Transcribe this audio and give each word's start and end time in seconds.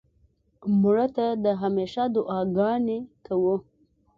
مړه 0.81 1.07
ته 1.15 1.27
د 1.43 1.45
همېشه 1.61 2.03
دعا 2.15 2.39
ګانې 2.57 2.99
کوو 3.25 3.55